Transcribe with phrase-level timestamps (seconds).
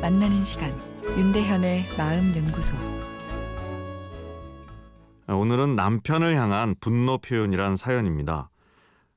[0.00, 0.72] 만나는 시간
[1.04, 2.74] 윤대현의 마음 연구소
[5.28, 8.48] 오늘은 남편을 향한 분노 표현이란 사연입니다.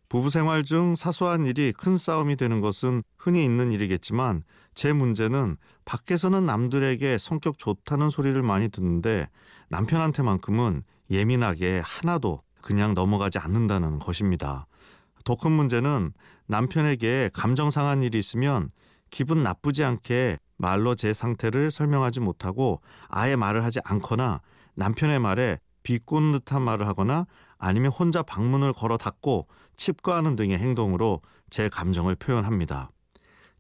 [0.10, 5.56] 부부 생활 중 사소한 일이 큰 싸움이 되는 것은 흔히 있는 일이겠지만 제 문제는
[5.86, 9.30] 밖에서는 남들에게 성격 좋다는 소리를 많이 듣는데
[9.70, 14.68] 남편한테만큼은 예민하게 하나도 그냥 넘어가지 않는다는 것입니다.
[15.24, 16.12] 더 큰 문제는
[16.48, 18.72] 남편에게 감정 상한 일이 있으면
[19.10, 24.42] 기분 나쁘지 않게 말로 제 상태를 설명하지 못하고 아예 말을 하지 않거나
[24.76, 29.48] 남편의 말에 비꼰 듯한 말을 하거나 아니면 혼자 방문을 걸어 닫고
[29.78, 32.90] 칩과하는 등의 행동으로 제 감정을 표현합니다.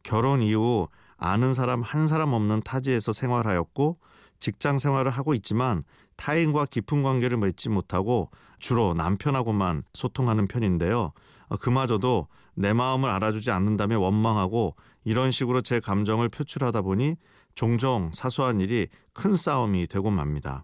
[0.03, 0.87] 결혼 이후
[1.17, 3.99] 아는 사람 한 사람 없는 타지에서 생활하였고
[4.45, 5.83] 직장 생활을 하고 있지만
[6.17, 11.13] 타인과 깊은 관계를 맺지 못하고 주로 남편하고만 소통하는 편인데요.
[11.59, 17.15] 그마저도 내 마음을 알아주지 않는다며 원망하고 이런 식으로 제 감정을 표출하다 보니
[17.55, 20.63] 종종 사소한 일이 큰 싸움이 되고 맙니다.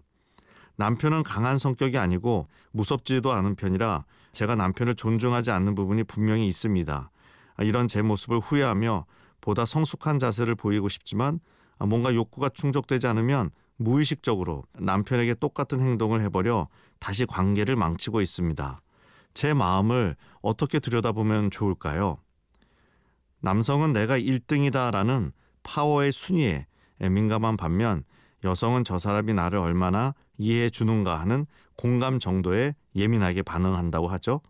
[0.76, 7.10] 남편은 강한 성격이 아니고 무섭지도 않은 편이라 제가 남편을 존중하지 않는 부분이 분명히 있습니다.
[7.62, 9.06] 이런 제 모습을 후회하며
[9.40, 11.40] 보다 성숙한 자세를 보이고 싶지만
[11.80, 13.50] 뭔가 욕구가 충족되지 않으면
[13.82, 18.80] 무의식적으로 남편에게 똑같은 행동을 해버려 다시 관계를 망치고 있습니다.
[19.34, 22.18] 제 마음을 어떻게 들여다보면 좋을까요?
[23.40, 26.66] 남성은 내가 1등이다라는 파워의 순위에
[27.00, 28.04] 민감한 반면
[28.44, 34.40] 여성은 저 사람이 나를 얼마나 이해해 주는가 하는 공감 정도에 예민하게 반응한다고 하죠.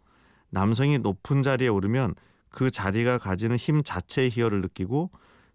[0.50, 2.14] 남성이 높은 자리에 오르면
[2.50, 5.10] 그 자리가 가지는 힘 자체의 희열을 느끼고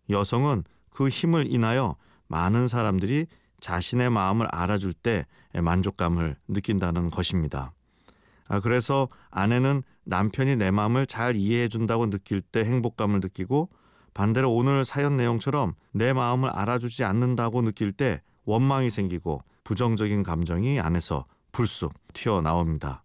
[0.09, 1.95] 여성은 그 힘을 인하여
[2.27, 3.27] 많은 사람들이
[3.59, 7.73] 자신의 마음을 알아줄 때 만족감을 느낀다는 것입니다.
[8.47, 13.69] 아, 그래서 아내는 남편이 내 마음을 잘 이해해 준다고 느낄 때 행복감을 느끼고
[14.13, 21.25] 반대로 오늘 사연 내용처럼 내 마음을 알아주지 않는다고 느낄 때 원망이 생기고 부정적인 감정이 안에서
[21.51, 23.03] 불쑥 튀어나옵니다.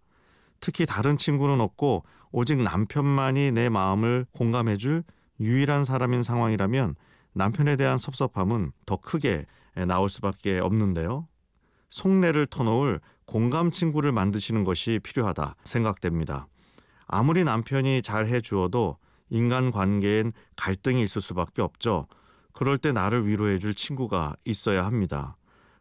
[0.60, 5.02] 특히 다른 친구는 없고 오직 남편만이 내 마음을 공감해 줄
[5.40, 6.94] 유일한 사람인 상황이라면
[7.34, 9.46] 남편에 대한 섭섭함은 더 크게
[9.86, 11.28] 나올 수밖에 없는데요.
[11.90, 16.46] 속내를 터놓을 공감 친구를 만드시는 것이 필요하다 생각됩니다.
[17.06, 18.96] 아무리 남편이 잘 해주어도
[19.30, 22.06] 인간 관계엔 갈등이 있을 수밖에 없죠.
[22.52, 25.36] 그럴 때 나를 위로해 줄 친구가 있어야 합니다.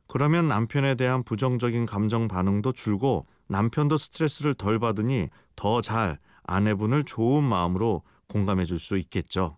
[0.08, 7.44] 그러면 남편에 대한 부정적인 감정 반응도 줄고 남편도 스트레스를 덜 받으니 더 잘 아내분을 좋은
[7.44, 9.58] 마음으로 공감해 줄 수 있겠죠.